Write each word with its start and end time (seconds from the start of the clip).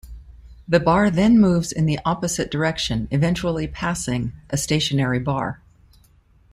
The 0.67 0.79
bar 0.79 1.11
then 1.11 1.39
moves 1.39 1.71
in 1.71 1.85
the 1.85 1.99
opposite 2.05 2.49
direction, 2.49 3.07
eventually 3.11 3.67
passing 3.67 4.33
a 4.49 4.57
stationary 4.57 5.19
bar. 5.19 5.61